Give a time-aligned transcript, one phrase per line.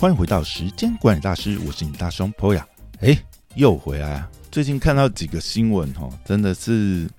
[0.00, 2.62] 欢迎回到时间管理大师，我是你大兄 Poya。
[3.00, 3.20] 哎，
[3.56, 4.30] 又回来啊！
[4.48, 7.10] 最近看到几个新闻哦，真的是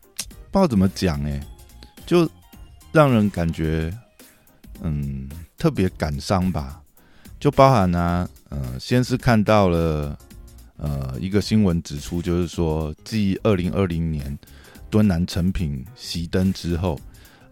[0.49, 1.45] 不知道怎么讲哎，
[2.05, 2.25] 就
[2.93, 3.93] 让人感觉
[4.81, 6.81] 嗯特别感伤吧。
[7.37, 10.17] 就包含呢，呃，先是看到了
[10.77, 14.39] 呃一个新闻指出，就是说，继二零二零年
[14.89, 16.97] 敦南成品熄灯之后，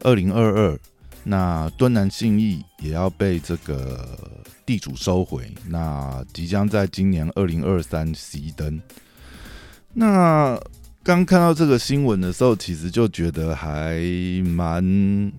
[0.03, 0.79] 二零二二。
[1.29, 4.17] 那敦南信义也要被这个
[4.65, 8.81] 地主收回，那即将在今年二零二三熄灯。
[9.91, 10.57] 那
[11.03, 13.99] 刚看到这个新闻的时候，其实就觉得还
[14.45, 15.29] 蛮，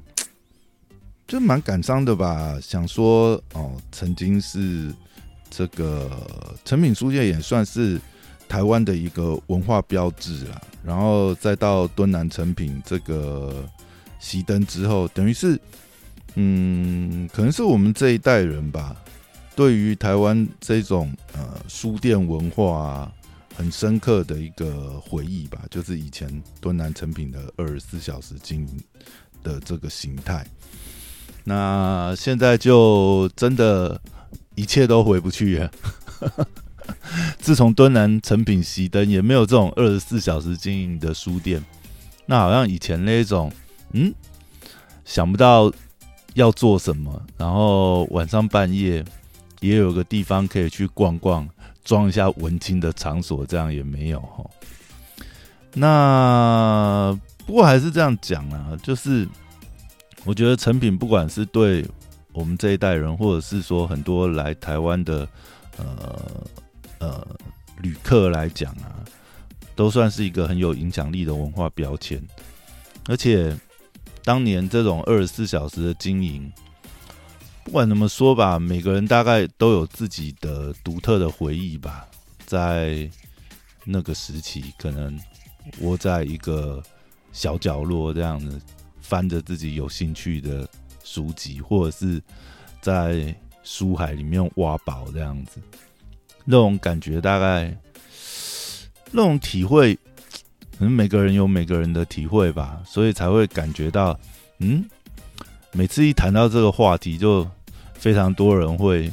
[1.26, 2.58] 就蛮感伤的吧。
[2.60, 4.92] 想说哦，曾经是
[5.48, 6.10] 这个
[6.66, 7.98] 成品书店也算是
[8.46, 13.66] 台湾的一个文化标志啦，然后再到敦南成品这个。
[14.20, 15.58] 熄灯之后，等于是，
[16.34, 18.96] 嗯，可能是我们这一代人吧，
[19.54, 23.10] 对于台湾这种呃书店文化，
[23.56, 26.28] 很深刻的一个回忆吧，就是以前
[26.60, 28.80] 敦南成品的二十四小时经营
[29.42, 30.46] 的这个形态。
[31.44, 34.00] 那现在就真的
[34.54, 35.70] 一切都回不去了。
[37.38, 41.64] 自从敦南成品熄灯，也没有这种二十四小时经营的书店。
[42.26, 43.52] 那好像以前那种。
[43.92, 44.12] 嗯，
[45.04, 45.72] 想不到
[46.34, 49.04] 要做什么，然后晚上半夜
[49.60, 51.48] 也有个地方可以去逛逛，
[51.82, 54.48] 装一下文青的场所，这样也没有哈。
[55.72, 59.26] 那不过还是这样讲啊，就是
[60.24, 61.84] 我觉得成品不管是对
[62.32, 65.26] 我们这一代人，或者是说很多来台湾的
[65.76, 66.46] 呃
[66.98, 67.26] 呃
[67.80, 69.02] 旅客来讲啊，
[69.74, 72.22] 都算是一个很有影响力的文化标签，
[73.06, 73.56] 而且。
[74.28, 76.52] 当年这种二十四小时的经营，
[77.64, 82.06] 不管怎么说吧，每个人大概都有自己的独特的回忆吧。
[82.44, 83.10] 在
[83.86, 85.18] 那个时期，可能
[85.80, 86.82] 窝在一个
[87.32, 88.60] 小角落这样子，
[89.00, 90.68] 翻着自己有兴趣的
[91.02, 92.22] 书籍，或者是
[92.82, 95.58] 在书海里面挖宝这样子，
[96.44, 97.74] 那种感觉大概，
[99.10, 99.98] 那种体会。
[100.78, 104.16] 可能每个人有每个人的体会吧，所以才会感觉到，
[104.60, 104.84] 嗯，
[105.72, 107.44] 每次一谈到这个话题，就
[107.94, 109.12] 非常多人会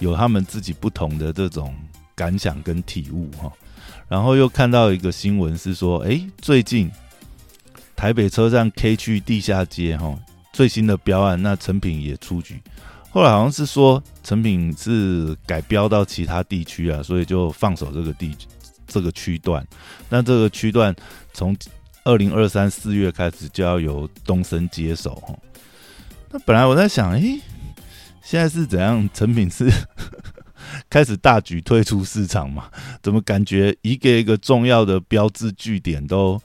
[0.00, 1.74] 有他们自己不同的这种
[2.14, 3.50] 感想跟体悟哈。
[4.06, 6.90] 然后又看到一个新闻是说，哎，最近
[7.96, 10.14] 台北车站 K 区地下街哈
[10.52, 12.60] 最新的标案，那成品也出局。
[13.08, 18.36] 后来好像是说成品是改标到其他地区啊，所以就放手这个地。
[18.90, 19.66] 这个区段，
[20.08, 20.94] 那这个区段
[21.32, 21.56] 从
[22.04, 25.38] 二零二三四月开始就要由东升接手哈。
[26.30, 27.20] 那本来我在想，哎，
[28.22, 29.08] 现在是怎样？
[29.14, 29.70] 成品是
[30.90, 32.68] 开始大举退出市场嘛？
[33.02, 36.40] 怎么感觉一个一个重要的标志据点都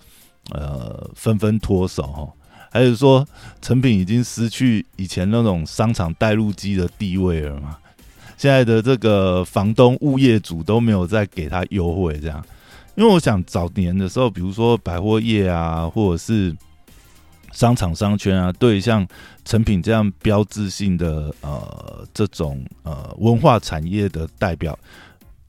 [0.51, 2.29] 呃纷纷脱手哈？
[2.71, 3.25] 还是说
[3.61, 7.77] 成品已经失去以前那种商场带路机的地位了嘛？
[8.37, 12.45] 现在的这个房东、物业主都没有再给他优惠，这样，
[12.95, 16.53] 因为我想早年的时候，比如说百货业啊，或者是
[17.53, 19.07] 商场商圈啊，对像
[19.45, 24.77] 成品这样标志性的呃这种呃文化产业的代表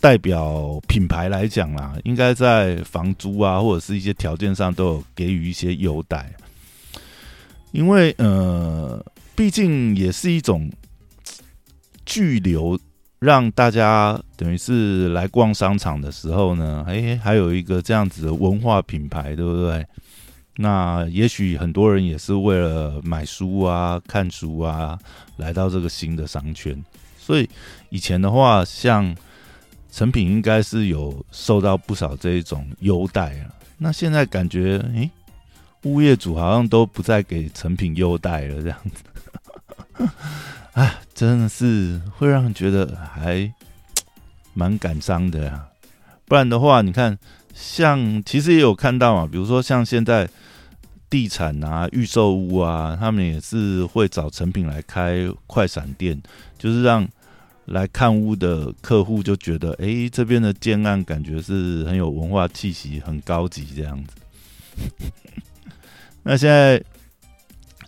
[0.00, 6.32] 代表品牌来讲啦，应该在房租啊或者是一些条件上都有给予一些优待，
[7.72, 9.04] 因为呃，
[9.34, 10.70] 毕竟也是一种。
[12.06, 12.78] 巨流
[13.18, 19.84] 让大家等于是来逛商场的时候呢，哎，还有一个这样子的文化品牌，对不对？
[20.58, 24.98] 那也许很多人也是为了买书啊、看书啊，
[25.36, 26.82] 来到这个新的商圈。
[27.18, 27.48] 所以
[27.90, 29.14] 以前的话，像
[29.90, 33.52] 成品应该是有受到不少这一种优待啊。
[33.76, 35.10] 那现在感觉，哎，
[35.82, 40.08] 物业主好像都不再给成品优待了，这样子。
[40.76, 43.50] 啊，真的是会让人觉得还
[44.52, 45.66] 蛮感伤的呀。
[46.26, 47.18] 不然的话，你看，
[47.54, 50.28] 像其实也有看到嘛，比如说像现在
[51.08, 56.20] 地产啊、预售屋啊，他们也是会找成品来开快闪店，
[56.58, 57.08] 就是让
[57.64, 64.14] 来看屋的客户就觉得，哎，这边的建案感觉是很有文化气息、很高级这样子。
[66.22, 66.84] 那现在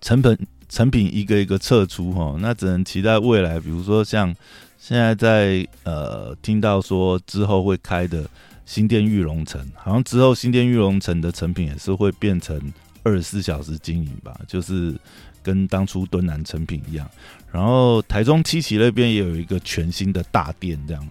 [0.00, 0.38] 成本。
[0.68, 4.34] 成品一个一个撤出哈，那只能期待未来，比如说像
[4.78, 8.28] 现在在呃听到说之后会开的
[8.66, 12.60] 新店玉龙城，好像之后新店玉龙城的成品也是会变成
[13.02, 14.94] 二十四小时经营吧，就是
[15.42, 17.10] 跟当初敦南成品一样。
[17.50, 21.08] 然后台中七期那边也有一个全新的大店，这样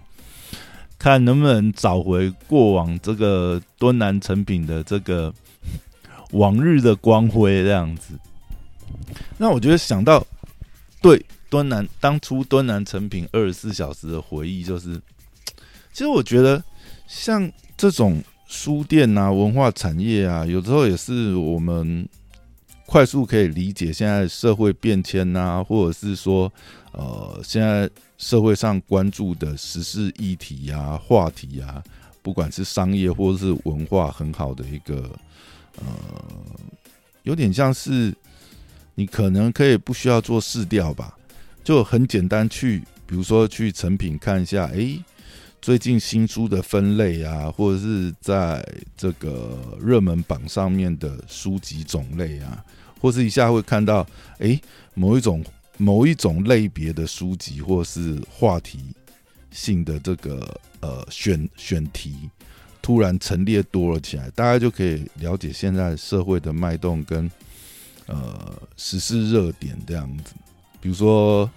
[0.96, 5.34] 看能不能找回过往这个敦南成品的这个
[6.30, 8.14] 往日的光辉，这样子。
[9.36, 10.26] 那我觉得想到
[11.00, 15.00] 对敦南当初敦南成品二十四小时的回忆，就是
[15.92, 16.62] 其实我觉得
[17.06, 18.22] 像这种。
[18.50, 22.08] 书店啊，文化产业啊，有时候也是我们
[22.86, 26.50] 快速可以理解现在社会变迁啊，或者是说，
[26.92, 31.84] 呃，现在社会上关注的时事议题啊、话题啊，
[32.22, 35.10] 不管是商业或者是文化，很好的一个，
[35.76, 35.86] 呃，
[37.24, 38.14] 有点像是
[38.98, 41.16] 你可能可以不需要做试调吧，
[41.62, 45.00] 就很简单去，比如说去成品看一下，诶。
[45.62, 48.64] 最近新书的分类啊，或者是在
[48.96, 52.64] 这个热门榜上面的书籍种类啊，
[53.00, 54.04] 或是一下会看到，
[54.38, 54.60] 哎，
[54.94, 55.44] 某一种
[55.76, 58.80] 某一种类别的书籍，或是话题
[59.52, 62.28] 性的这个呃选选题，
[62.82, 67.30] 突然陈列多了起来，大家就可以了解现在社会的脉动跟
[68.08, 70.34] 呃时事热点这样子，
[70.80, 71.48] 比如说。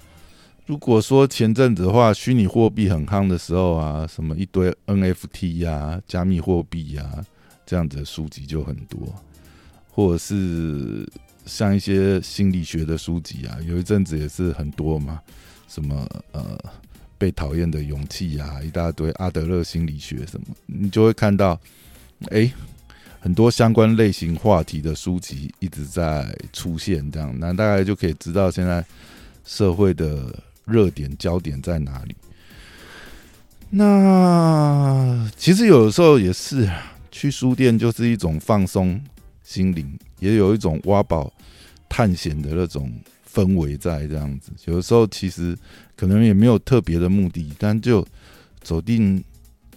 [0.68, 7.26] 如果说前阵子的话，虚拟货币很夯的时候啊，什么一堆 NFT 呀、加密货币呀
[7.66, 9.14] 这样子的书籍就很多，
[9.90, 11.06] 或者是
[11.46, 15.20] 像一些心理学的书籍啊，有一阵子也是很多嘛，
[15.68, 16.58] 什么呃
[17.18, 21.60] 被讨厌的勇气呀，一大堆阿德勒心理学什么，你就会看到，
[22.30, 22.50] 哎，
[23.22, 28.86] 很多相关类型话题的书籍一直在出现，这样，那大概就可以知道现在
[29.46, 30.38] 社会的。
[30.64, 32.16] 热点焦点在哪里？
[33.72, 36.70] 那其实有的时候也是
[37.12, 39.02] 去书店，就是一种放松
[39.44, 41.34] 心灵，也有一种挖宝
[41.90, 42.94] 探险的那种
[43.30, 44.52] 氛围在这样子。
[44.66, 45.58] 有的时候其实
[45.98, 48.08] 可能也没有特别的目的，但就
[48.62, 49.22] 走进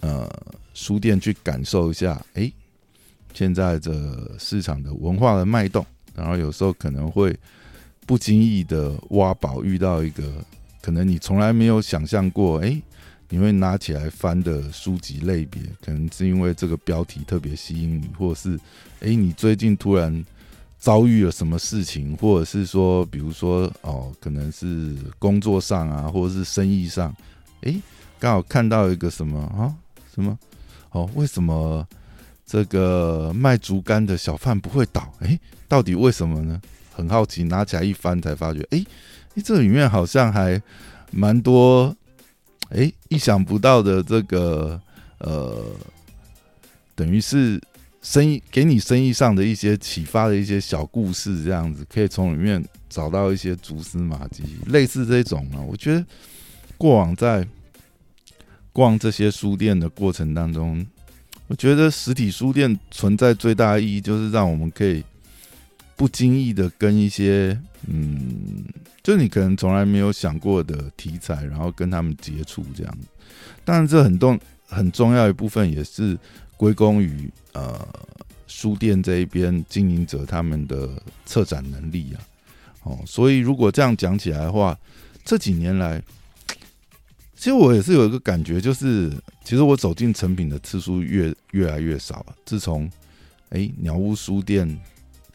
[0.01, 0.31] 呃
[0.75, 2.49] 书店去感受一下，哎，
[3.35, 3.93] 现在这
[4.39, 5.85] 市场的文化的脉动，
[6.15, 7.37] 然后有时候可能会
[8.07, 10.23] 不经意的挖宝，遇到一个。
[10.81, 12.79] 可能你从来没有想象过，哎，
[13.29, 18.59] 你会拿起来翻的书籍类别，可能是因为这个标题特别吸引你，或者是，
[18.99, 20.23] 哎，你最近突然
[20.77, 27.11] 遭遇了什么事情，或者是说，比如说，哦，可能是工作上啊，或者是生意上，
[27.61, 27.75] 哎，
[28.19, 29.73] 刚好看到一个什么啊，
[30.13, 30.37] 什么，
[30.91, 31.83] 哦，为什么
[32.45, 35.13] 这个卖竹竿的小贩不会倒？
[35.19, 36.61] 哎，到底为什么呢？
[36.93, 38.85] 很好奇，拿起来一翻，才发觉，哎。
[39.43, 40.61] 这里面好像还
[41.11, 41.93] 蛮多，
[42.69, 44.81] 哎，意想不到的这个
[45.17, 45.61] 呃，
[46.95, 47.61] 等于是
[48.01, 55.59] 生意给你生意上的一些启发的一些小故事，这样子可以从里面找到一些蛛丝马迹，类似这种啊。
[55.59, 56.05] 我觉得
[56.77, 57.45] 过往在
[58.71, 60.87] 逛这些书店的过程当中，
[61.47, 65.03] 我觉得实体书店存在最大的意义就是让我们可以
[65.95, 68.65] 不经意的跟一些嗯。
[69.03, 72.97] 就你可能从来没有想过的题材，然后跟他们接触这样，
[73.63, 76.17] 当然这很重很重要一部分也是
[76.57, 77.87] 归功于呃
[78.47, 80.89] 书店这一边经营者他们的
[81.23, 82.17] 策展能力啊，
[82.81, 84.75] 哦，所以如果这样讲起来的话，
[85.23, 86.01] 这几年来，
[87.45, 89.11] 其实我也是有一个感觉，就是
[89.43, 92.25] 其实我走进成品的次数越越来越少。
[92.43, 92.89] 自从
[93.49, 94.67] 哎鸟屋书店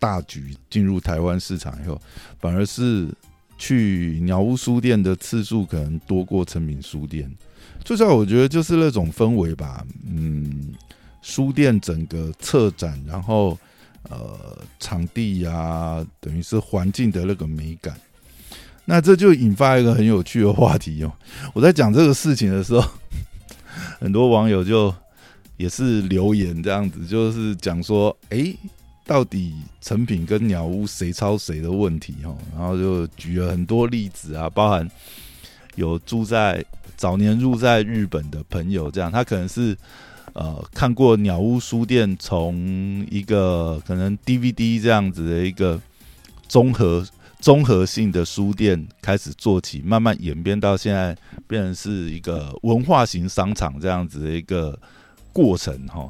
[0.01, 2.01] 大举进入台湾市场以后，
[2.41, 3.09] 反而是。
[3.57, 7.31] 去鸟屋书店的次数可能多过成品书店，
[7.85, 9.87] 最主要我觉得就是那种氛围吧。
[10.07, 10.73] 嗯，
[11.21, 13.59] 书店整个策展，然后
[14.05, 17.95] 呃场地呀，等于是环境的那个美感。
[18.91, 21.13] 那这就引发一个很有趣的话题哦。
[21.55, 22.91] 我在讲这个事情的时候，
[24.01, 24.93] 很多网友就
[25.57, 28.53] 也是留言这样子，就是讲说，哎。
[29.07, 34.89] 到底成品跟鸟屋谁抄谁的问题哈，然后就举了很多例子啊，包含
[35.75, 36.65] 有住在
[36.97, 39.77] 早年住在日本的朋友，这样他可能是
[40.35, 45.81] 呃看过鸟屋书店从一个可能 DVD 这样子的一个
[46.47, 47.05] 综合
[47.41, 51.17] 综合性的书店开始做起，慢慢演变到现在
[51.47, 54.79] 变成是一个文化型商场这样子的一个
[55.33, 56.09] 过程哈。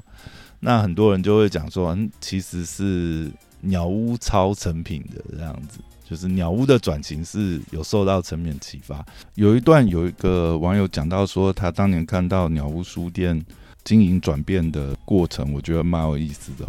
[0.58, 9.04] 那很多人就会讲说，其实是鸟屋超成品的这样子，就是鸟屋的转型是有受到成品启发。
[9.36, 13.42] 有一段有一个网友讲到说，他当年看到鸟屋书店
[13.84, 16.66] 经营转变的过程，我觉得蛮有意思的。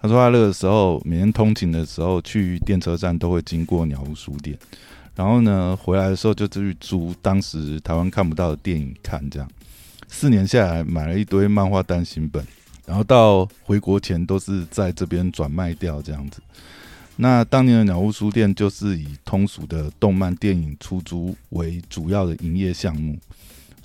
[0.00, 4.56] 他说他那个时候每天通勤的时候去电车站都会经过鸟屋书店，
[5.14, 9.48] 然后呢回来的时候就去租当时台湾看不到的电影看，这样
[10.08, 12.44] 四年下来买了一堆漫画单行本，
[12.84, 16.40] 然后到回国前都是在这边转卖掉这样子。
[17.16, 23.18] 那当年的鸟屋书店就是以通俗的动漫电影出租为主要的营业项目。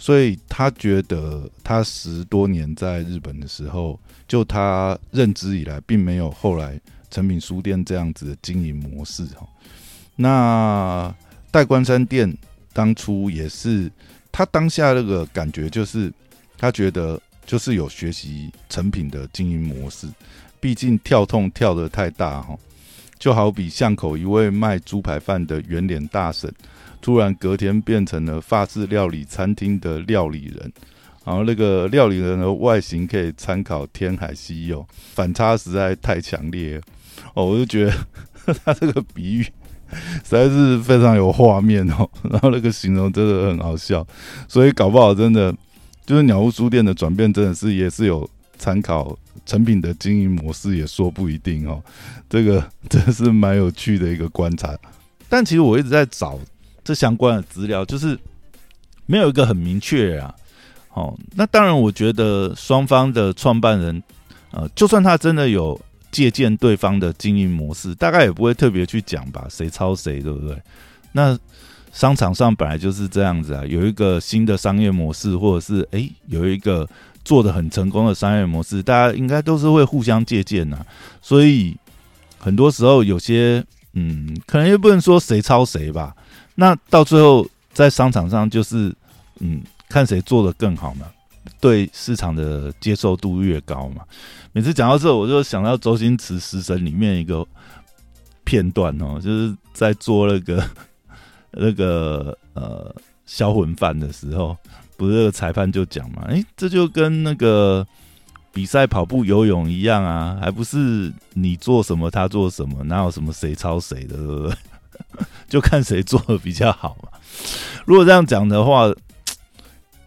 [0.02, 6.82] 所以他觉得，他十多年在日本的时候，就他认知以来，并没有后来
[7.12, 9.48] 成品书店这样子的经营模式哈。
[10.16, 11.14] 那
[11.52, 12.36] 代官山店
[12.74, 13.92] 当初也是
[14.32, 16.12] 他当下那个感觉，就是
[16.58, 20.08] 他觉得就是有学习成品的经营模式，
[20.60, 22.58] 毕竟跳痛跳得太大哈。
[23.22, 26.52] 就好比巷口一位卖猪排饭的圆脸大婶。
[27.00, 30.72] 突然隔天变成了法式料理餐厅的料理人，
[31.24, 34.82] 然后那个料理人的外形可以参考《天海西游》，
[35.14, 36.82] 反差实在太强烈
[37.34, 37.46] 哦！
[37.46, 39.52] 我就觉得他这个比喻实
[40.30, 44.06] 在是非常有画面哦，然后那个形容真的很好笑，
[44.48, 45.52] 所以搞不好真的
[46.06, 48.30] 就是鸟屋书店的转变，真的是也是有
[48.62, 51.82] 参考成品的经营模式，也说不一定哦。
[52.30, 54.78] 这个 真是蛮有趣的一个观察，
[55.28, 56.40] 但其实我一直在找。
[56.84, 58.18] 这相关的资料就是
[59.06, 60.34] 没有一个很明确啊，
[60.96, 64.02] 哦，那当然，我觉得双方的创办人，
[64.50, 70.60] 呃，就算他真的有借鉴对方的经营模式，大概也不会特别去讲吧，谁抄谁，对不对？
[71.12, 71.38] 那
[71.94, 76.90] 商场上本来就是这样子啊，有一个新的商业模式，或者是哎，有一个
[77.24, 80.86] 做的很成功的商业模式，大家应该都是会互相借鉴呐。
[81.22, 81.76] 所以
[82.38, 83.64] 很多时候有些，
[83.94, 86.16] 嗯，可能也不能说谁抄谁吧。
[86.56, 88.94] 那到最后，在商场上就是，
[89.40, 91.06] 嗯，看谁做的更好嘛，
[91.60, 94.04] 对市场的接受度越高嘛。
[94.52, 97.46] 每次讲到这，我就想到周星驰《食神》里面一个
[98.44, 100.70] 片段哦，就是在做那个
[101.52, 102.94] 那个呃
[103.26, 104.56] 销魂饭的时候，
[105.02, 107.84] 不是裁判就讲嘛，哎，这就跟那个
[108.54, 114.56] 比赛跑步、游泳一样啊，还不是你做什么他做什么，哪有什么谁抄谁的，对不对？
[115.50, 117.10] 就看谁做的比较好嘛。
[117.84, 118.94] 如果这样讲的话，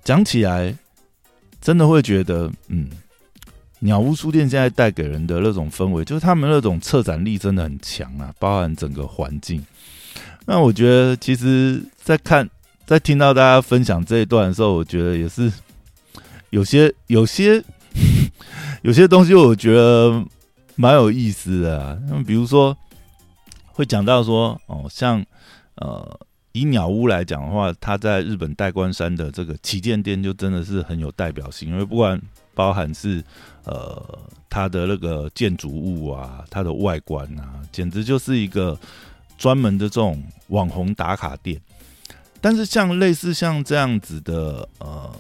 [0.05, 0.73] 讲起来
[1.61, 2.89] 真的会觉得，嗯，
[3.81, 9.67] 鸟屋书店现在带给人的那种氛围，就是他们那种策展力真的很强啊，包含整个环境。
[10.47, 12.49] 那我觉得，其实，在看，
[12.87, 15.53] 在听到大家分享这一段的时候，我觉得也是
[16.51, 17.63] 有些、有些、
[18.83, 20.25] 有些东西，我觉得
[20.77, 21.99] 蛮有意思的啊。
[22.09, 22.77] 那比如说。
[23.77, 25.21] 会讲到说哦，像
[25.75, 26.21] 呃，
[26.53, 32.17] 以鸟屋来讲的话，它在日本代官山的这个旗舰店就真的是很有代表性，因为不管
[32.55, 33.21] 包含是
[33.65, 34.01] 呃
[34.49, 38.79] 它的那个建筑物啊，它的外观啊，简直就是一个
[39.37, 41.61] 专门的这种网红打卡店。
[42.45, 45.11] 但是像类似像这样子的呃，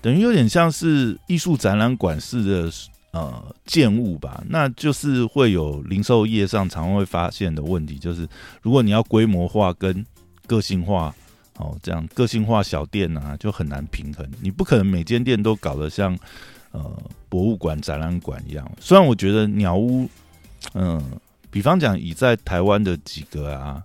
[0.00, 2.72] 等于有点像是艺术展览馆式的。
[3.10, 8.28] 呃，建物吧，那就是会有零售业上常会发现的问题，就是
[8.60, 10.04] 如果你要规模化跟
[10.46, 11.12] 个性化，
[11.56, 14.30] 哦，这样个性化小店啊，就很难平衡。
[14.42, 16.16] 你不可能每间店都搞得像
[16.70, 18.70] 呃博物馆、展览馆一样。
[18.78, 20.06] 虽然我觉得鸟屋，
[20.74, 21.02] 嗯，
[21.50, 23.82] 比方讲以在台湾的几个啊，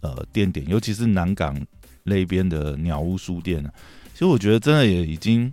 [0.00, 1.56] 呃，店点，尤其是南港
[2.02, 3.70] 那边的鸟屋书店啊，
[4.12, 5.52] 其实我觉得真的也已经。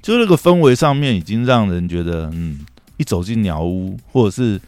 [0.00, 2.64] 就那个氛围上面，已经让人觉得，嗯，
[2.98, 4.58] 一走进鸟屋，或者是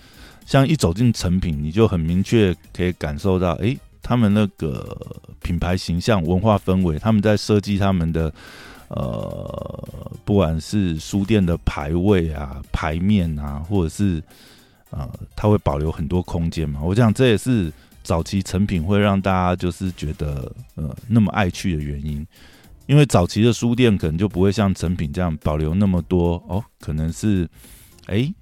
[0.44, 4.98] 像一走进成品，你就很明确可以感受到，哎，他们那个
[5.40, 8.30] 品牌形象、文化氛围，他们在设计他们的，
[8.88, 14.20] 呃，不管是书店的排位啊、排面啊，或者是
[14.90, 16.80] 呃，它会保留很多空间嘛。
[16.82, 22.26] 我想这也是早期成品会让大家就是觉得，呃，那么爱去的原因。
[22.86, 27.48] 因为早期的书店可能就不会像成品这样保留那么多哦，可能是，
[28.06, 28.34] 哎，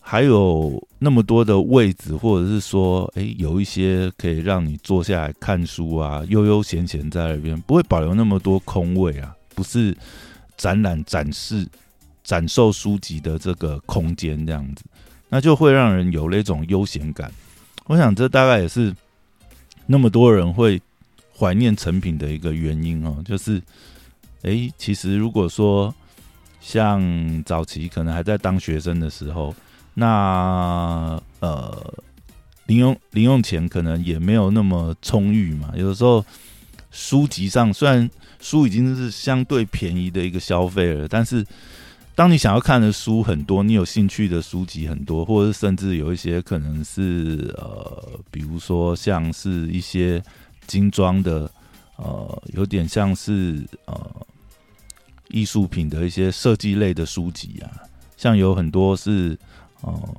[0.00, 9.96] 还有那么多的位置，或者是说，哎，有一些可以让你坐下来看书啊，悠悠闲闲在那边，不会保留那么多空位啊，不是
[10.56, 11.66] 展览展示
[12.22, 14.84] 展售书籍的这个空间这样子，
[15.28, 17.32] 那就会让人有那种悠闲感。
[17.86, 18.94] 我想这大概也是
[19.86, 20.80] 那么多人会。
[21.38, 23.60] 怀念成品的一个原因哦，就是，
[24.40, 25.94] 哎，其实如果说
[26.62, 29.54] 像早期可能还在当学生的时候，
[29.92, 31.94] 那呃，
[32.64, 35.74] 零用零用钱可能也没有那么充裕嘛。
[35.76, 36.24] 有的时候
[36.90, 38.08] 书籍上虽然
[38.40, 41.44] 书已经是相对便宜的一个消费了，但是
[42.16, 50.22] 当你想要看的书很多，你有兴趣的书籍很多，或者甚至有一些可能是呃，比如说像是一些
[50.66, 51.50] 精装的，
[51.96, 54.26] 呃，有点像是呃
[55.28, 57.68] 艺术品的一些设计类的书籍啊，
[58.16, 59.38] 像有很多是
[59.82, 60.16] 哦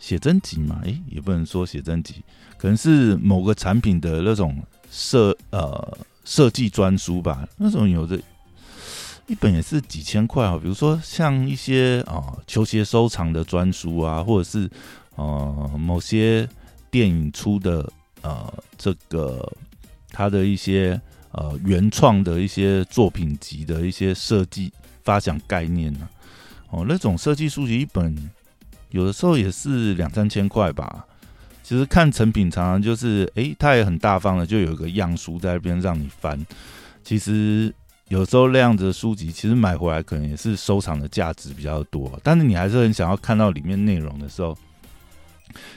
[0.00, 2.16] 写真集嘛，诶，也不能说写真集，
[2.58, 4.60] 可能是某个产品的那种
[4.90, 8.20] 设呃设计专书吧，那种有的。
[9.28, 14.68] 一本也是几千块啊，比如说像一些啊球鞋收藏的专书啊，或者是
[15.14, 16.46] 呃某些
[16.90, 19.50] 电影出的呃这个
[20.10, 21.00] 它的一些
[21.30, 24.70] 呃原创的一些作品集的一些设计
[25.02, 26.08] 发想概念呢，
[26.70, 28.30] 哦那种设计书籍一本
[28.90, 31.06] 有的时候也是两三千块吧。
[31.62, 36.44] 其实看成品常常就是，诶，它也很大方的，就有一个样书在那边让你翻，
[37.04, 37.72] 其实。
[38.12, 44.54] 有时候那样子的书籍，其实买回来可能也是收藏的价值比较多，但是你还是很想要看到里面内容的时候，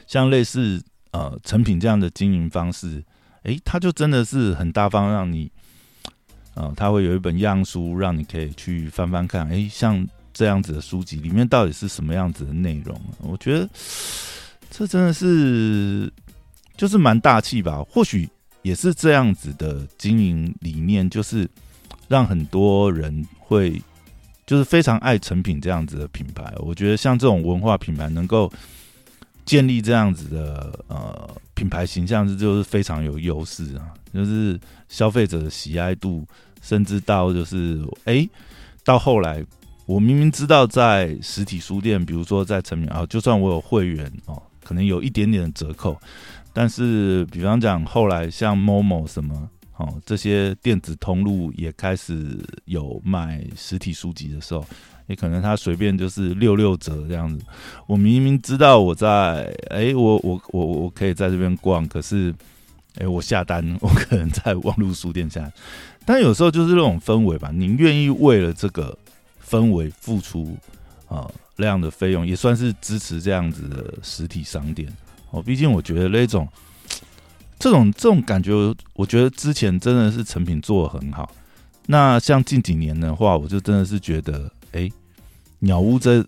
[0.06, 3.02] 像类似呃成品这样的经营方式，
[3.44, 5.50] 诶，它就真的是很大方，让你，
[6.56, 13.00] 呃，他会有一本样书，让你可以去翻翻看，诶，像这样子的书籍里面到底是什么样子的内容？
[13.20, 13.70] 我觉得
[14.70, 16.12] 这真的是
[16.76, 18.28] 就是蛮大气吧，或许
[18.62, 21.50] 也是这样子的经营理念，就是。
[22.08, 23.82] 让很多人会
[24.46, 28.52] 就是非常爱成品这样子的品牌，我觉得像这种文化品牌能够
[29.44, 36.24] 建立这样子的呃品牌形象，这就是非常有优势啊，就是消费者的喜爱度，
[36.62, 38.28] 甚至到就是哎，
[38.84, 39.44] 到后来
[39.88, 46.00] 我明明知道在实体书店，比如说在成品啊，就算我有会员哦，可能有一点点的折扣，
[46.54, 49.50] 但是比方讲后来像某某什么。
[49.78, 54.66] 哦，这些电子通路也开始有卖实体书籍的时候，
[55.08, 57.44] 也可能他随便就是六六折这样子。
[57.86, 62.34] 我明明知道我在，哎，我我我我可以在这边逛，可是，
[63.00, 65.52] 哎，我下单，我可能在网络书店下。
[66.06, 68.98] 但有时候就是那种氛围吧，您愿意为了这个
[69.46, 70.58] 氛围付出
[71.10, 74.88] 啊那样的费用，也算是支持这样子的实体商店。
[75.32, 76.48] 哦，毕竟我觉得那种。
[77.58, 78.52] 这种这种感觉，
[78.94, 81.30] 我觉得之前真的是成品做的很好。
[81.88, 84.90] 那像近几年的话，我就真的是觉得，哎，
[85.60, 86.24] 鸟屋在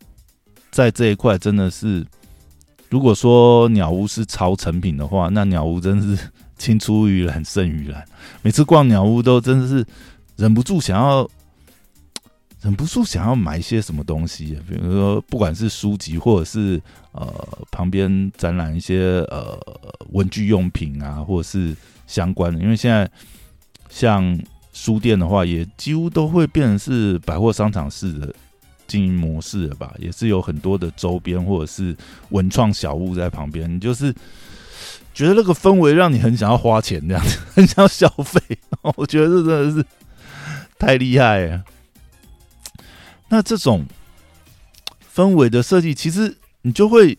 [0.72, 2.06] 在这一块真的是，
[2.90, 8.04] 如果说鸟屋是超成品的话，那鸟屋真的是 青出于蓝胜于蓝。
[8.42, 9.86] 每次逛鸟屋都真的是
[10.36, 11.30] 忍不住想要。
[12.68, 16.82] 忍不住想要买一些什么东西，比如说不管是书籍，或者是
[17.14, 17.34] 呃
[17.72, 19.58] 旁边展览一些呃
[20.12, 21.74] 文具用品啊，或者是
[22.08, 22.60] 相关的。
[22.60, 23.10] 因为现在
[23.90, 24.38] 像
[24.74, 28.36] 书店的话，也几乎都会变成是百货商场式的
[28.86, 29.94] 经营模式了吧？
[29.98, 31.96] 也是有很多的周边或者是
[32.32, 34.14] 文创小物在旁边，你就是
[35.14, 38.42] 觉得那个氛围让你很想要花钱，这样子 很想要消费。
[38.98, 39.88] 我觉得这真的是
[40.78, 41.64] 太厉害了。
[43.30, 43.86] 那这种
[45.14, 47.18] 氛围的设计，其实你就会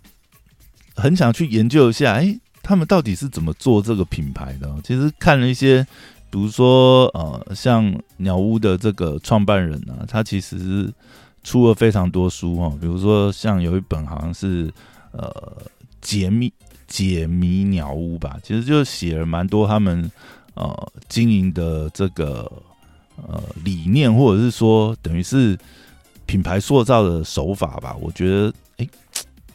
[0.95, 4.75] 很想去研究一下，哎，他们到底是怎么做这个品牌的？
[4.83, 5.87] 其实看了一些，
[6.31, 10.91] 比如说呃，像鸟屋的这个创办人啊，他其实
[11.45, 14.73] 出了非常多书哈，比如说像有一本好像是
[15.13, 15.31] 呃
[16.01, 16.53] 解密
[16.87, 20.11] 解谜鸟屋吧，其实就写了蛮多他们
[20.55, 22.51] 呃经营的这个
[23.17, 25.59] 呃理念，或者是说等于是。
[26.29, 28.87] 品牌塑造的手法吧，我觉得，哎，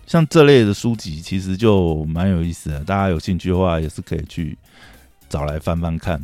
[0.08, 2.84] 像这类的书籍其实就蛮有意思的。
[2.84, 4.58] 大家有兴趣的话，也是可以去
[5.30, 6.20] 找来翻翻看。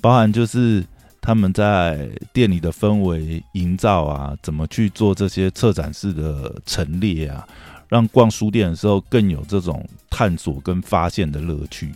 [0.00, 0.82] 包含就是
[1.20, 7.46] 他们在店里的氛围营造啊，怎么去做这些策展式的陈列啊，
[7.90, 11.92] 让逛书店的时候更有这种探索跟发现的乐趣。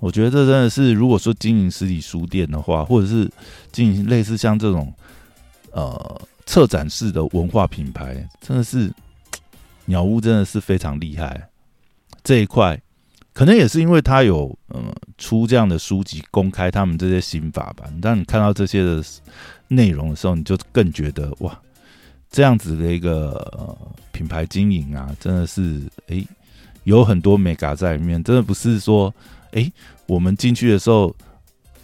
[0.00, 3.30] 我觉得这真的是，如果说经营实体书店的话，或者是
[3.70, 4.90] 经营类似像这种，
[5.72, 6.18] 呃。
[6.48, 8.90] 策展式的文化品牌真的是
[9.84, 11.46] 鸟屋，真的是非常厉害。
[12.24, 12.80] 这一块
[13.34, 17.84] 可能也是因为他有嗯出这样的书籍，公开他们这些心法吧。
[18.00, 19.04] 当你看到这些的
[19.68, 21.60] 内容的时候，你就更觉得哇，
[22.30, 23.76] 这样子的一个
[24.10, 26.26] 品牌经营啊，真的是诶
[26.84, 28.24] 有很多美感在里面。
[28.24, 29.14] 真的不是说
[29.50, 29.70] 诶
[30.06, 31.14] 我们进去的时候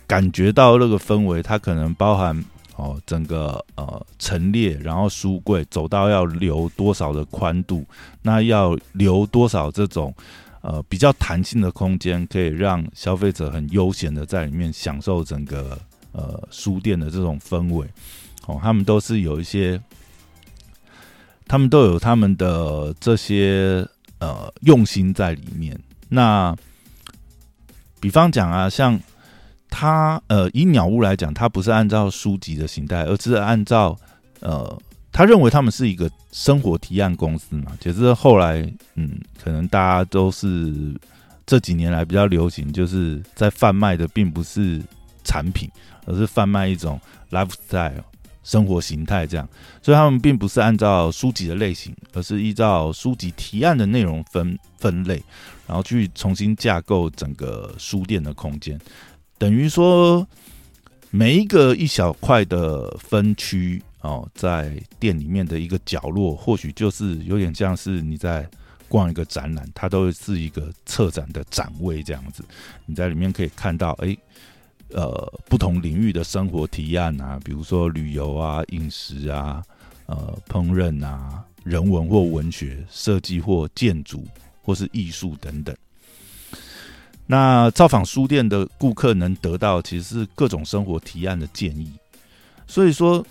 [0.07, 2.43] 感觉到那个氛围，它可能包含。
[2.77, 7.85] 哦，整个呃陈列，然后书柜走到要留多少的宽度，
[8.21, 10.13] 那要留多少这种
[10.61, 15.79] 呃比较弹性的空间，可以让消费者很悠闲的在里面享受整个
[16.13, 17.87] 呃书店的这种氛围。
[18.47, 19.81] 哦，他们都是有一些
[21.47, 23.87] 他们都有他们的这些
[24.19, 25.79] 呃用心在里面。
[26.09, 26.55] 那
[28.01, 29.01] 比方讲啊，像
[29.77, 33.99] 他呃以鸟屋来讲，他不是按照书籍的形态，而是按照
[34.39, 37.77] 呃他认为他们是一个生活提案公司嘛。
[37.81, 38.63] 只是后来
[38.95, 40.95] 嗯，可能大家都是
[41.45, 44.81] 这几年来比较流行，就是在贩卖的并不是
[45.25, 45.69] 产品，
[46.07, 47.01] 而是贩卖一种
[47.33, 48.05] lifestyle。
[48.45, 49.49] 生活形态这样，
[49.81, 55.15] 所以他们并不是按照书籍的类型，而是依照书籍提案的内容分分类，
[55.67, 58.79] 然后去重新架构整个书店的空间。
[59.45, 60.27] 等于说，
[61.11, 68.49] 每一个一小块的分区哦，在店里面的一个角落，或许就是有点像是你在
[68.89, 72.43] 逛一个展览，它都是一个策展的展位这样子。
[72.87, 74.17] 你在里面可以看到，哎。
[74.91, 79.61] 呃，不同领域的生活提案啊，比如说旅游啊、饮食啊、
[80.07, 84.25] 呃、烹饪啊、人文或文学、设计或建筑
[84.63, 85.75] 或是艺术等等。
[87.27, 91.91] 那造访书店的顾客能得到其实是各种生活提案的建议。
[92.67, 93.25] 所以说，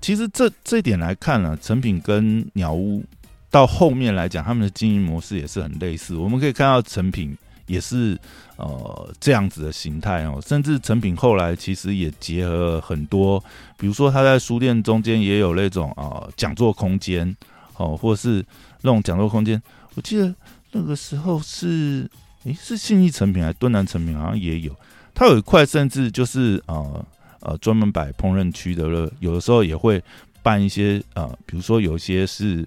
[0.00, 3.04] 其实这这点来看呢，成品跟鸟屋
[3.50, 6.14] 到后面来讲，他们的经营模式也是很类似。
[6.14, 7.36] 我们可以看到成品。
[7.66, 8.14] 也是
[8.56, 13.42] 呃这样子的形态哦，甚至成品后来其实也结合了很多，
[13.78, 17.34] 比如说他在书店中间也有那种啊讲座空间
[17.78, 18.44] 哦，或是
[18.82, 19.62] 那种讲座空间。
[19.94, 20.34] 我记得
[20.72, 22.06] 那个时候是
[22.44, 24.74] 诶是信义成品还是敦南成品，好像也有。
[25.14, 27.06] 它有一块甚至就是呃
[27.40, 30.02] 呃专门摆烹饪区的了，有的时候也会
[30.42, 32.66] 办一些呃，比如说有些是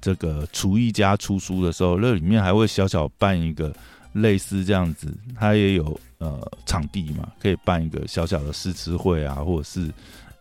[0.00, 3.72] 这个厨艺家出书的时候，那里面还会小小办一个。
[4.16, 9.92] 类似这样子，它也有呃场地嘛，可以办一个小小的试吃会啊，或者是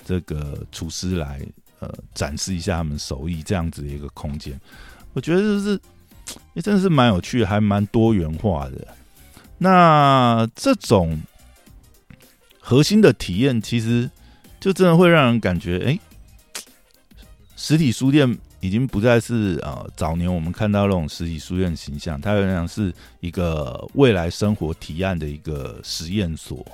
[0.06, 1.46] 这个厨师来
[1.80, 4.58] 呃展示一下他们手艺这样子的一个空间。
[5.12, 5.78] 我觉得就是，
[6.54, 8.88] 也真的是蛮有趣，还蛮多元化的。
[9.58, 11.22] 那这种
[12.60, 14.10] 核心的体验，其实
[14.60, 16.00] 就真的会让人感觉，哎，
[17.56, 18.38] 实体书店。
[18.62, 26.66] 已经不再是呃早年我们看到那种实体书店形象，它仍然是一个未来生活提案的一个实验所。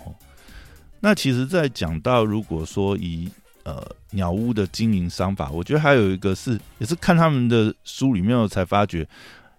[1.02, 3.30] 那其实，在讲到如果说以
[3.64, 9.06] 呃鸟屋的经营商法，我觉得还有一个是，也是看他们的书里面才发觉，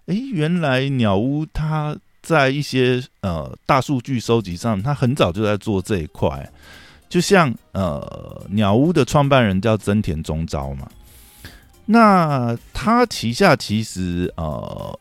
[0.07, 6.49] 哎，原来鸟屋它在一些呃大数据收集上，它很早就在做这一块。
[7.09, 10.89] 就像呃鸟屋的创办人叫真田中昭嘛。
[11.85, 14.97] 那他旗下其实呃，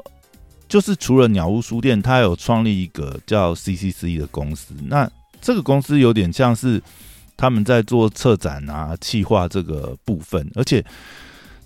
[0.68, 4.74] 就是除了鸟屋书店，他有创立一个叫 CCC 的公司。
[4.88, 5.08] 那
[5.40, 6.82] 这个公司有点像是
[7.36, 10.84] 他们在做策展啊、企划这个部分，而且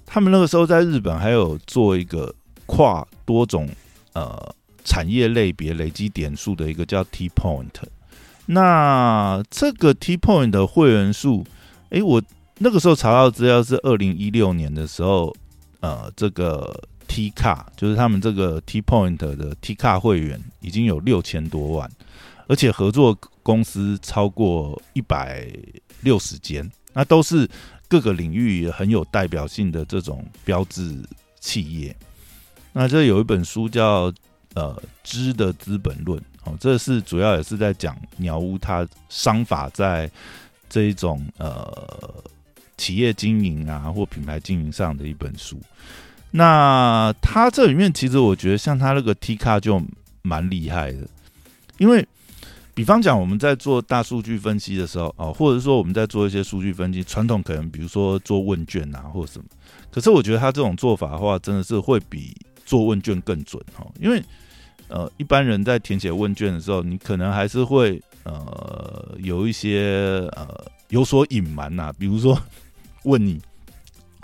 [0.05, 2.35] 他们那个时候在日本还有做一个
[2.67, 3.69] 跨多种
[4.13, 7.71] 呃产业类别累积点数的一个叫 T Point。
[8.47, 11.47] 那这个 T Point 的会员数，
[11.91, 12.23] 哎，我。
[12.59, 15.31] 那个时候查到资料是二零一六年的时候，
[15.81, 16.75] 呃，这个
[17.07, 21.91] T 卡就是他们这个 T Point 的 T 卡会员已经有六千多万，
[22.47, 25.47] 而且合作公司超过一百
[26.01, 27.47] 六十间，那都是
[27.89, 30.99] 各个领域很有代表性的这种标志
[31.39, 31.95] 企业。
[32.79, 34.13] 那这有一本书叫
[34.53, 40.11] 《呃知的资本论》，哦，这是主要也是在讲鸟屋它商法在
[40.69, 42.23] 这一种呃。
[42.79, 45.59] 企业经营啊，或品牌经营上的一本书。
[46.31, 49.83] 那它这里面其实我觉得，像它那个 T 卡就
[50.21, 51.09] 蛮厉害的，
[51.79, 52.07] 因为
[52.75, 59.47] 比方讲我们在做大数据分析的时候，哦，或者说我们在做一些数据分析，传统可能比如说做问卷啊，或什么。
[59.91, 62.37] 可是我觉得他这种做法的话，真的是会比
[62.67, 64.23] 做问卷更准哈，因为
[64.89, 70.47] 呃，一般人在填写问卷的时候，你可能还是会呃有一些呃
[70.91, 72.39] 有所隐瞒呐，比如说。
[73.07, 73.41] 问你，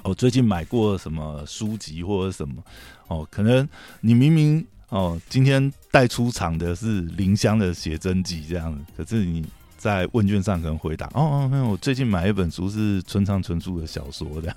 [0.02, 2.60] 我最近买过什么书籍或者什么？
[3.06, 3.68] 哦，可能
[4.00, 9.46] 你明明哦今天带出场的是林香的写真集这样子，可是你
[9.82, 14.56] 在问卷上可能回答哦哦没有，我最近买一本书是村上春树的小说这样。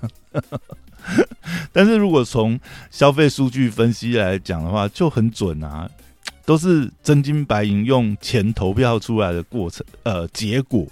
[1.72, 2.58] 但是如果从
[2.92, 5.90] 消费数据分析来讲的话，就很准啊，
[6.44, 10.86] 都是真金白银用钱投票出来的过程呃结果，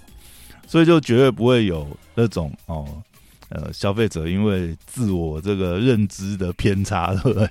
[0.67, 3.01] 所以就绝对不会有那种哦。
[3.49, 7.49] 呃，消费者因为自我这个认知的偏差， 对不对？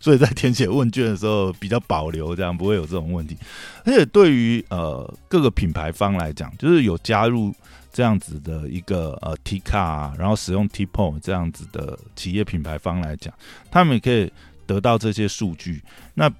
[0.00, 3.36] 所以在填写问卷的时候比较保留，这样不会有这种问题。
[3.84, 7.54] 而且对于呃各个品牌方来讲，就是有加入
[7.92, 13.32] 这样子的一个呃 T 卡，然后使用 T p o 这样子的企业品牌方来讲，
[13.70, 14.30] 他们也可以
[14.66, 15.80] 得到这些数据。
[16.14, 16.30] 那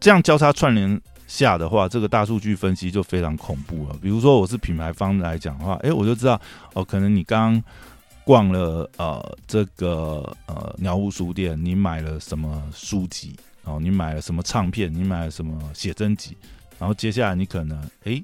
[0.00, 3.96] 这样交叉串联下的话，这个大数据分析就非常恐怖了。
[4.02, 6.38] 比如说我是品牌方来讲的话，哎，我就知道
[6.74, 7.62] 哦，可能你刚
[8.24, 16.36] 逛了呃这个呃鸟屋书店，你买了什么书籍哦，你买了什么唱片，你买了什么写真集，
[16.78, 18.22] 然后接下来你可能哎。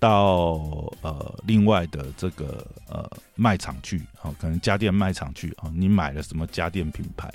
[0.00, 7.30] 到呃另外的这个呃卖场去，哦，可能家电卖场去，哦，你买了什么家电品牌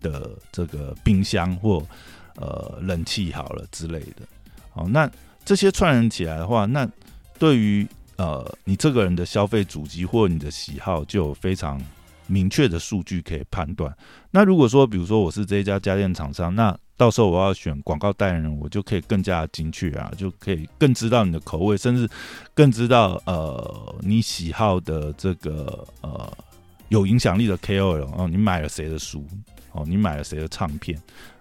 [0.00, 1.84] 的这个冰箱或
[2.36, 4.22] 呃冷气好了之类的，
[4.74, 5.10] 哦，那
[5.44, 6.88] 这些串联起来的话，那
[7.36, 7.84] 对于
[8.18, 11.80] 呃你这个人的消费主机或你的喜好，就有非常
[12.26, 13.92] 明确的数据可以判断。
[14.30, 22.08] 那如果说，比如说我是这一家家电厂商，那到时候我要选广告代言人，我就可以更加精确啊，就可以更知道你的口味，甚至
[22.52, 26.30] 更知道呃你喜好的这个呃
[26.88, 29.24] 有影响力的 KOL 哦，你买了谁的书
[29.72, 31.00] 哦，你买了谁的唱片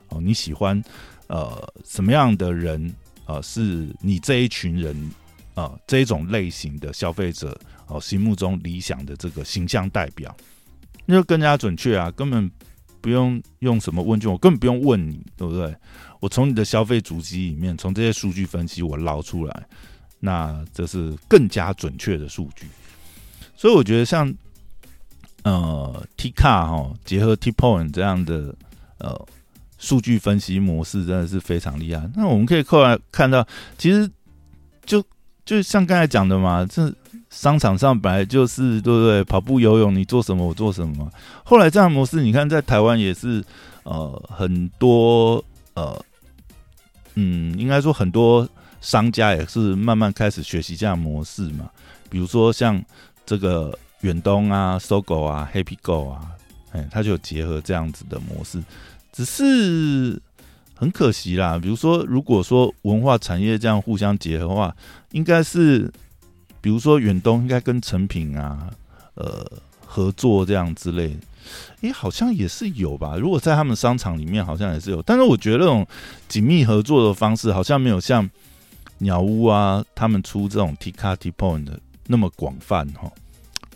[0.10, 0.82] 哦，你喜欢
[1.26, 2.94] 呃什么样的人
[3.26, 3.42] 啊？
[3.42, 4.96] 是你这一群人
[5.58, 10.34] 啊这种类型的消费者哦心目中理想的这个形象代表，
[11.06, 12.50] 那就更加准确啊，根本。
[13.00, 15.74] 不用用什么问卷，我根本不用问你，对不对？
[16.20, 19.68] 我从你的消费足迹里面，从这些数据分析，我捞出来，
[20.20, 22.68] 那这是更加准确的数据。
[23.56, 24.34] 所以我觉得像
[25.44, 28.54] 呃 T 卡哈结合 T Point 这样的
[28.98, 29.26] 呃
[29.78, 32.10] 数据分析模式，真的是非常厉害。
[32.14, 34.10] 那我们可以后来看到，其实
[34.86, 35.02] 就
[35.48, 36.94] 就像刚才讲的嘛，这。
[37.30, 39.22] 商场上本来就是对不对？
[39.26, 41.12] 跑步、游泳，你做什么我做什么。
[41.44, 43.44] 后来这样模式，你看在台湾也是
[43.84, 46.02] 呃很多呃
[47.16, 48.48] 嗯，应该说很多
[48.80, 51.70] 商家也是慢慢开始学习这样模式嘛。
[52.10, 52.82] 比如说像
[53.26, 56.32] 这个远东啊、搜狗啊、Happy Go 啊，
[56.72, 58.64] 哎，它就有结合这样子的模式。
[59.12, 60.20] 只是
[60.78, 61.60] 很可惜啦。
[61.60, 64.76] 比如说，如果说文化产业这样互相结合的话，
[65.12, 65.92] 应该是。
[66.60, 68.70] 比如说远东应该跟成品啊，
[69.14, 69.50] 呃
[69.86, 71.16] 合作这样之类，
[71.82, 73.16] 诶，好像也是有吧。
[73.16, 75.02] 如果在他们商场里面，好像也是有。
[75.04, 75.88] 但是我觉得那种
[76.28, 78.30] 紧密合作的方式，好像没有像
[78.98, 83.10] 鸟屋啊他们出这种 T 卡 T point 的那么广泛哈。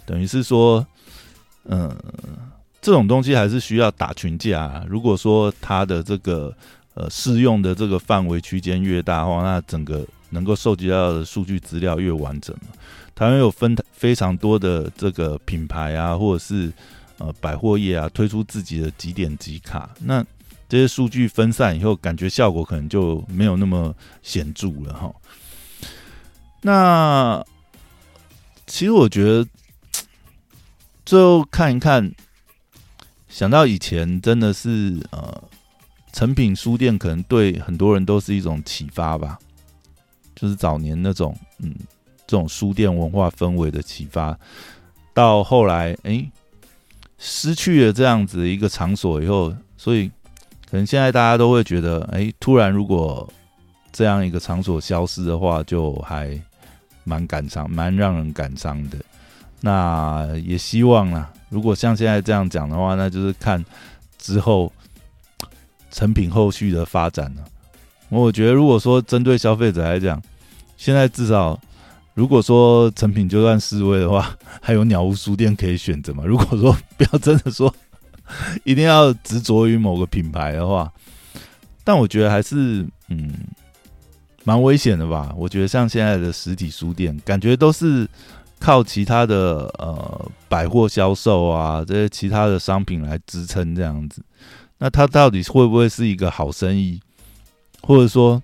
[0.06, 0.86] 等于是说，
[1.66, 1.96] 嗯，
[2.82, 4.84] 这种东西还是需要打群架。
[4.90, 6.54] 如果说它的这个
[6.94, 10.06] 呃适用的这个范围区间越大的话，那整个。
[10.34, 12.56] 能够收集到的数据资料越完整？
[13.14, 16.72] 台湾有分非常多的这个品牌啊，或者是
[17.18, 20.26] 呃百货业啊，推出自己的几点几卡，那
[20.70, 25.14] 这些数据分散以后，感觉效果可能就没有那么显著了哈。
[26.62, 27.46] 那
[28.66, 29.46] 其实我觉得
[31.06, 32.10] 最后看一看，
[33.28, 35.44] 想到以前真的是呃，
[36.12, 39.40] 成品书店可能对很多人都是一种启发吧。
[40.34, 41.72] 就是早年那种，嗯，
[42.26, 44.36] 这种书店文化氛围的启发，
[45.14, 46.26] 到后来，哎，
[47.20, 50.08] 失去了这样子一个场所以后，所以
[50.68, 53.32] 可能现在大家都会觉得，哎，突然如果
[53.92, 56.42] 这样一个场所消失的话，就还
[57.04, 58.98] 蛮感伤，蛮让人感伤的。
[59.60, 63.64] 那也希望啊，如果像现在这样讲的话，那就是看
[64.18, 64.74] 之后
[65.92, 67.42] 成品后续的发展呢。
[68.10, 70.22] 我觉得，如果说针对消费者来讲，
[70.76, 71.58] 现在至少，
[72.14, 76.24] 如果说成品就算示威的话， 还有鸟屋书店可以选择嘛。
[76.26, 77.74] 如果说不要真的说
[78.66, 80.92] 一定要执着于某个品牌的话，
[81.84, 83.34] 但我觉得还是嗯
[84.44, 85.34] 蛮危险的吧。
[85.38, 88.08] 我觉得像现在的实体书店，感觉都是
[88.60, 94.22] 靠其他的呃百货销售啊这些其他的商品来支撑这样子。
[94.82, 97.00] 那它到底会不会是一个好生意，
[97.82, 98.42] 或者说？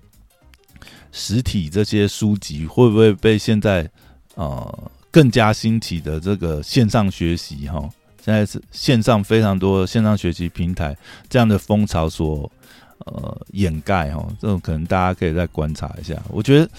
[1.10, 3.89] 实体这些书籍会不会被现在
[4.36, 7.89] 呃更加兴起的这个线上学习哈？
[8.23, 10.95] 现在是线上非常多线上学习平台
[11.28, 12.52] 这样的风潮所
[13.00, 14.28] 呃掩盖哈？
[14.39, 16.21] 这种可能大家可以再观察一下。
[16.30, 16.69] 我觉得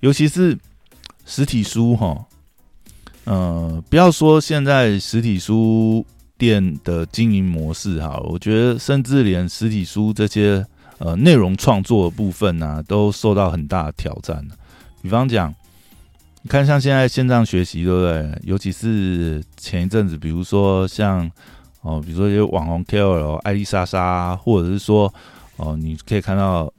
[0.00, 0.56] 尤其是
[1.26, 2.24] 实体书哈，
[3.24, 6.06] 呃，不要说现在实体书
[6.40, 10.66] 店的经营模式哈，我觉得甚至连实体书这些。
[11.02, 14.46] 呃，内容创作的部分呢，都受到很大的挑战。
[15.00, 15.50] 比方讲，
[16.42, 18.38] 你看像现在线上学习，对不对？
[18.42, 21.26] 尤其是前一阵子，比如说像
[21.80, 25.10] 哦，比如说有网红 KOL 艾丽莎莎，或者是说
[25.56, 26.70] 哦，你可以看到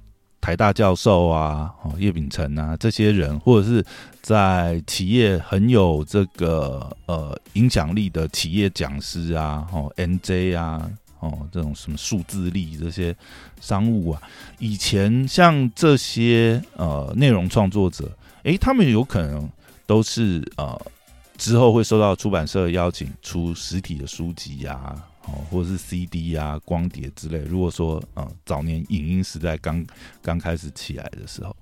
[0.41, 3.85] 台大教授啊，哦叶秉成啊这些人，或者是
[4.21, 13.15] 在企业很有这个呃影响力的企业讲师啊，哦 NJ 啊，哦这种什么数字力这些
[13.61, 14.21] 商务啊，
[14.57, 18.11] 以前像这些呃内容创作者，
[18.43, 19.47] 诶，他们有可能
[19.85, 20.81] 都是呃
[21.37, 24.95] 之后会受到出版社邀请出实体的书籍呀。
[25.25, 27.37] 哦，或者是 CD 啊、光碟之类。
[27.39, 29.85] 如果说，嗯，早年影音时代刚
[30.21, 31.55] 刚开始起来的时候，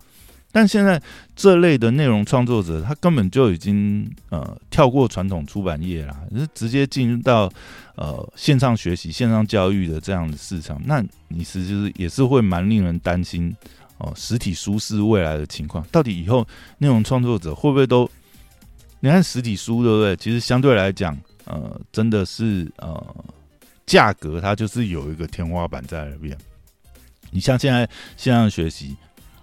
[0.51, 1.01] 但现在
[1.35, 7.51] 这类的内容创作者，他根本就已经呃跳过传统出版业啦，是直接进入到
[7.95, 10.81] 呃线上学习、线上教育的这样的市场。
[10.85, 13.53] 那你是就是也是会蛮令人担心
[13.97, 18.09] 哦，实体书是未来的情况，到底以后内容创作者会不会都？
[19.01, 20.15] 你看实体书对不对？
[20.15, 23.15] 其实相对来讲，呃，真的是呃。
[23.89, 26.37] 价格它就是有一个天花板在那边。
[27.31, 28.95] 你像现在线上学习，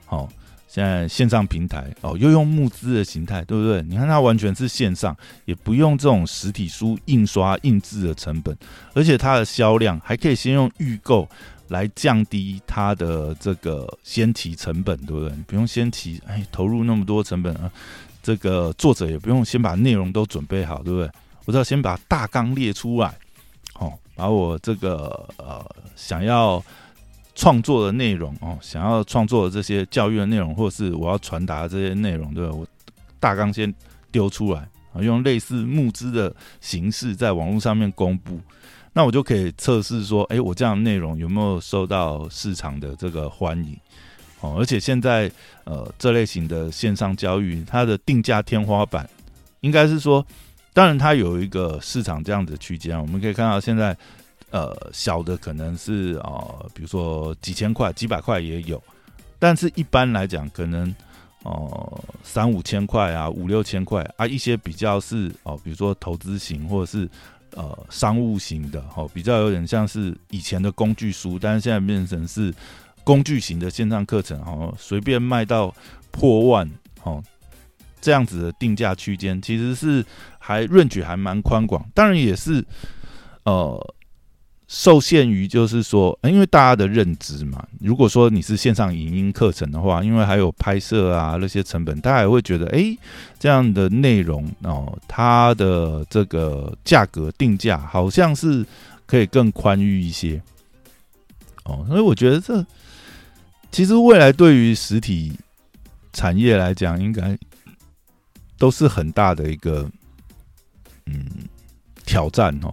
[0.04, 0.28] 好，
[0.68, 3.82] 现在线上平台哦，又用募资的形态，对不对？
[3.82, 8.56] 你看它完全是线上，也不用这种实体书印刷印制的成本，
[8.94, 11.28] 而且它的销量还可以先用预购
[11.68, 15.36] 来降低它的这个先期成本，对不对？
[15.48, 17.68] 不用先期哎投入那么多成本啊，
[18.22, 21.10] 这个作者也不用先把内容都准备好，对不对？
[21.46, 23.12] 我只要先把大纲列出来。
[24.16, 25.62] 把我这个呃
[25.94, 26.60] 想要
[27.34, 32.48] 创作的内容哦，想要创作的这些教育的内容，或者是我要传达的这些内容，对？
[32.48, 32.66] 我
[33.20, 33.72] 大纲先
[34.10, 38.40] 丢出来啊，用类似募资的形式在网络上面公布，
[38.94, 43.78] 那我就可以测试说，哎，我这样的内容有没有受到市场的这个欢迎？
[44.40, 45.30] 哦，而且现在
[45.64, 49.06] 呃这类型的线上教育，它的定价天花板
[49.60, 50.24] 应该是说。
[50.76, 53.96] 当然，它有一个市场这样的区间，我们可以看到现在，
[54.50, 58.82] 呃，小的可能是呃，比如说几千块、几百块也有，
[59.38, 60.94] 但是一般来讲，可能
[61.44, 67.08] 哦三五千块啊，五六千块啊，一些比较是哦，比如说投资型或者是
[67.54, 72.54] 呃商务型的，哦，比较有点像是以前的工具书，但是现在变成是
[73.02, 75.74] 工具型的线上课程，哦，随便卖到
[76.10, 76.70] 破万，
[77.02, 77.24] 哦。
[78.00, 80.04] 这样子的定价区间其实是
[80.38, 82.64] 还润举还蛮宽广，当然也是
[83.44, 83.94] 呃
[84.68, 87.64] 受限于就是说，因为大家的认知嘛。
[87.80, 92.96] 如果说你是线上影音课程的话，因为还有拍摄啊那些成本，大家也会觉得，哎，
[93.38, 98.66] 这样的内容哦，它的这个价格定价好像是
[99.06, 100.42] 可以更宽裕一些
[101.64, 101.84] 哦。
[101.88, 102.66] 所以我觉得这
[103.70, 105.38] 其实未来对于实体
[106.12, 107.38] 产业来讲，应该。
[108.58, 109.88] 都是很大的一个
[111.06, 111.24] 嗯
[112.04, 112.72] 挑战哦，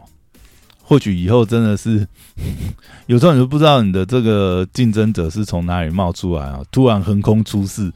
[0.81, 2.07] 或许以后真的是
[3.07, 7.91] 有时候你都不知道你的这个竞争者是从哪里冒出来啊，突然横空出世，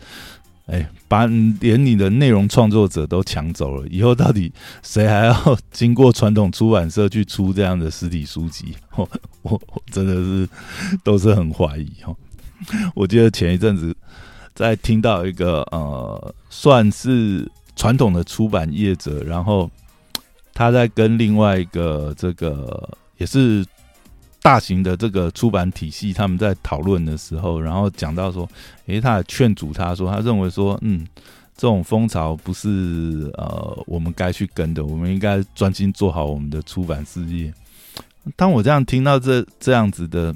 [0.66, 4.52] 哎，把连你的内容创作者都抢走了，以后到底
[4.84, 8.76] 谁还要经过传统出版社去出这样的实体书籍？
[8.96, 9.08] 我
[9.44, 10.50] 我真的是
[11.04, 12.16] 都是很怀疑哦。
[12.96, 13.96] 我记得前一阵子
[14.56, 17.50] 在听到一个呃，算是。
[17.78, 19.72] 传统的出版业者，然后
[20.54, 23.66] 他在跟另外一个这个也是
[24.42, 28.50] 大型的这个出版体系，他们在讨论的时候，然后讲到说，
[28.88, 31.06] 诶，他劝阻他说，他认为说，嗯，
[31.56, 37.54] 这种风潮不是呃我们该去跟的，我们应该专心做好我们的出版事业。
[38.36, 40.36] 当我这样听到这这样子的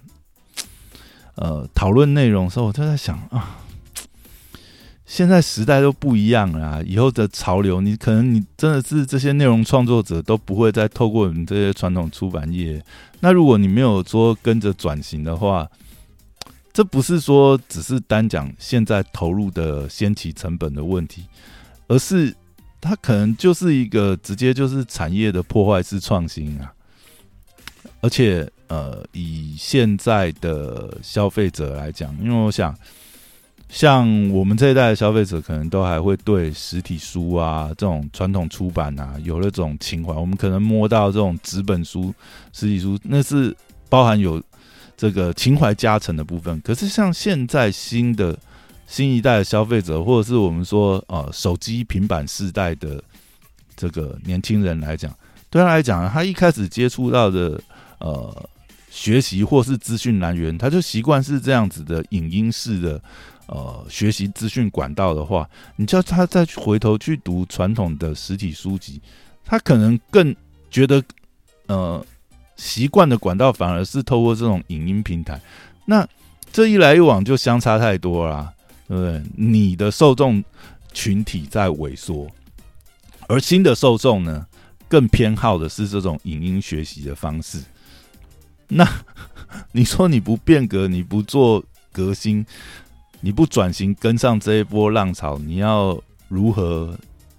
[1.36, 3.58] 呃讨论内容的时候，我就在想啊。
[5.14, 12.82] 现在时代都不一样了，以后的潮流，你可能你真的是这些内容创作者都不会再透过你这些传统出版业。
[13.20, 15.70] 那如果你没有说跟着转型的话，
[16.72, 21.26] 这不是说只是单讲现在投入的先期成本的问题，
[21.90, 22.34] 而是
[22.80, 26.72] 它可能就是一个直接就是产业的破坏式创新啊。
[28.00, 32.74] 而且呃，以现在的消费者来讲，因为我想。
[33.72, 40.14] 像我们这一代的消费者，可能都还会对实体书啊这种传统出版啊有那种情怀。
[40.14, 42.14] 我们可能摸到这种纸本书、
[42.52, 43.56] 实体书，那是
[43.88, 44.44] 包含有
[44.98, 46.60] 这个情怀加成的部分。
[46.60, 48.38] 可是像现在新的
[48.88, 53.02] 新一代的消费者，或者是我们说呃手机、平板世代的
[53.78, 55.16] 这个年轻人来讲，
[55.50, 57.58] 对他来讲，他一开始接触到的
[58.00, 58.50] 呃
[58.90, 63.02] 学习或是资讯来源，他就习惯是这样子的影音式的。
[63.52, 69.02] 呃，学习资讯管道的话，你叫他再回头去读传统的实体书籍，
[69.44, 70.34] 他可能更
[70.70, 71.04] 觉得，
[71.68, 72.06] 呃，
[72.56, 75.38] 习惯的管道反而是透过这种影音平台。
[75.86, 76.08] 那
[76.50, 78.54] 这一来一往就相差太多啦，
[78.88, 79.22] 对不对？
[79.36, 80.42] 你的受众
[80.94, 82.30] 群体在萎缩，
[83.28, 84.48] 而新的受众呢，
[84.88, 87.62] 更偏好的是这种影音学习的方式。
[88.70, 88.88] 那
[89.74, 92.46] 你说你不变革，你不做革新，
[93.22, 95.98] 你不转型跟上这一波浪潮，你要
[96.28, 96.94] 如何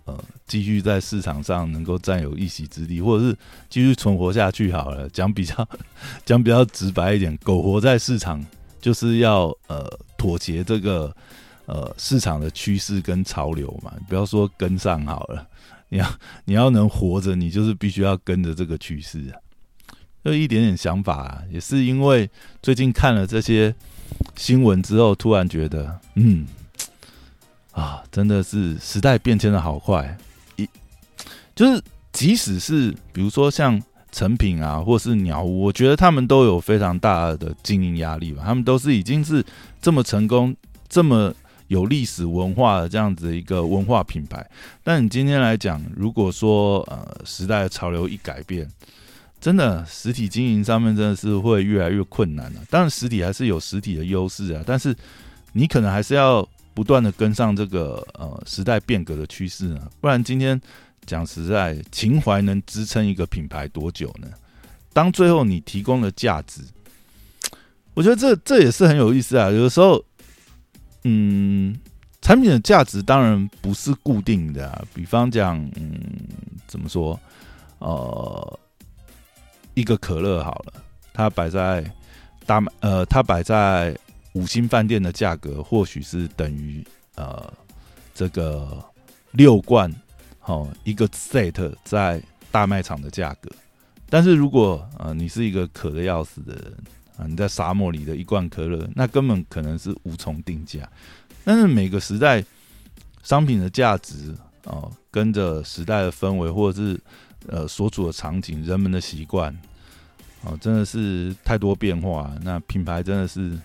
[0.07, 3.37] 呃继续在市场上能够占有一席之地，或者是
[3.69, 4.73] 继续存活下去？
[4.73, 5.69] 好了，讲比较
[6.25, 8.45] 讲比较直白一点，苟活在市场。
[8.81, 11.15] 就是要呃妥协这个
[11.67, 15.47] 呃市场的趋势跟潮流嘛，不要说跟上好了，
[15.89, 16.13] 你要
[16.47, 19.39] 你要能活着，你就是必须要跟着这个趋势啊。
[20.25, 22.29] 就一点点想法，啊，也是因为
[22.61, 23.73] 最近看了这些
[24.37, 26.47] 新闻之后，突然觉得，嗯，
[27.73, 30.17] 啊，真的是时代变迁的好快，
[30.57, 30.69] 一
[31.55, 31.83] 就是
[32.13, 33.83] 即使是比如说像。
[34.15, 38.43] 成品啊，或是鸟屋，我觉得他们都有非常大的经营压力吧。
[38.45, 39.43] 他们都是已经是
[39.81, 40.55] 这么成功、
[40.87, 41.33] 这么
[41.69, 44.47] 有历史文化的这样子一个文化品牌。
[44.85, 48.71] 但你今天来讲，如果说呃时代的潮流一改变，
[49.43, 52.61] 真的实体经营上面真的是会越来越困难了。
[52.71, 54.97] 当然，实体还是有实体的优势啊，但是
[55.53, 60.59] 你可能还是要不断的跟上这个呃时代变革的趋势啊，不然今天。
[61.05, 64.29] 讲实在，情怀能支撑一个品牌多久呢？
[64.93, 66.63] 当最后你提供的价值，
[67.93, 69.51] 我觉得这这也是很有意思啊。
[69.51, 70.01] 有的时候，
[71.03, 71.77] 嗯，
[72.21, 74.85] 产品的价值当然不是固定的啊。
[74.95, 76.01] 比方讲，嗯，
[76.69, 77.19] 怎么说？
[77.81, 78.61] 呃，
[79.75, 80.75] 一个可乐好了，
[81.13, 81.85] 它摆在
[82.47, 83.97] 大呃，它摆在
[84.35, 87.53] 五星饭店的价格，或许是等于呃
[88.15, 88.83] 这个
[89.33, 89.93] 六罐。
[90.45, 92.21] 好，一个 set 在
[92.51, 93.49] 大卖场的价格，
[94.11, 96.77] 但是如果呃，你是一个渴的要死的人
[97.17, 100.81] 啊，你在沙漠里的一罐可乐，那根本可能是无从定价。
[101.45, 102.45] 但是每个时代
[103.23, 107.01] 商品的价值哦，跟着时代的氛围，或者是
[107.49, 109.57] 呃所处的场景、人们的习惯，
[110.43, 112.33] 哦，真的是太多变化。
[112.43, 113.59] 那品牌真的是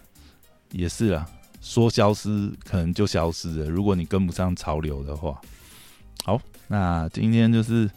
[0.72, 1.28] 也是啊，
[1.62, 3.70] 说消失可能就消失了。
[3.70, 5.40] 如果你跟不上潮流的话，
[6.24, 6.42] 好。
[6.70, 7.90] 那今天就是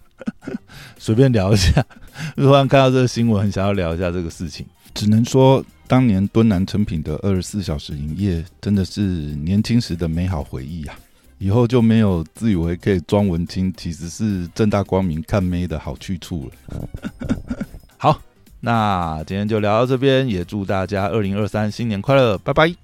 [0.96, 1.84] 随便聊一下，
[2.34, 4.64] 突然看到这个新闻，很想要聊一下这个事情。
[4.94, 10.98] 只能说，当年敦南成品的二十四小时营业，真的是年轻时的美好回忆啊！
[11.38, 16.88] 以后就没有自以为可以装文青，其实是正大光明看妹的好去处了。
[17.98, 18.20] 好，
[18.60, 22.76] 那今天就聊到这边，也祝大家二零二三新年快乐，拜拜。